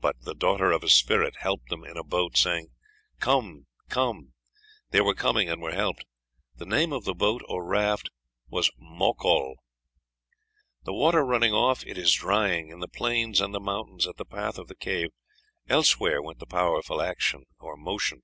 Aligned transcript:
But 0.00 0.16
the 0.22 0.34
daughter 0.34 0.72
of 0.72 0.82
a 0.82 0.88
spirit 0.88 1.34
helped 1.40 1.68
them 1.68 1.84
in 1.84 1.98
a 1.98 2.02
boat, 2.02 2.38
saying, 2.38 2.68
'Come, 3.20 3.66
come;' 3.90 4.32
they 4.92 5.02
were 5.02 5.12
coming 5.12 5.50
and 5.50 5.60
were 5.60 5.74
helped. 5.74 6.06
The 6.56 6.64
name 6.64 6.90
of 6.90 7.04
the 7.04 7.12
boat 7.12 7.42
or 7.50 7.62
raft 7.62 8.08
is 8.50 8.70
Mokol.... 8.80 9.56
Water 10.86 11.22
running 11.22 11.52
off, 11.52 11.84
it 11.84 11.98
is 11.98 12.14
drying; 12.14 12.70
in 12.70 12.78
the 12.80 12.88
plains 12.88 13.42
and 13.42 13.52
the 13.52 13.60
mountains, 13.60 14.06
at 14.06 14.16
the 14.16 14.24
path 14.24 14.56
of 14.58 14.68
the 14.68 14.74
cave, 14.74 15.10
elsewhere 15.68 16.22
went 16.22 16.38
the 16.38 16.46
powerful 16.46 17.02
action 17.02 17.44
or 17.60 17.76
motion." 17.76 18.22